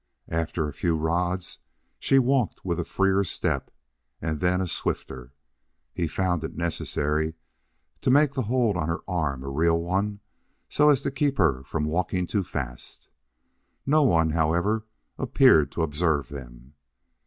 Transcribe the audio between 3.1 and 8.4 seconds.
step and then a swifter. He found it necessary to make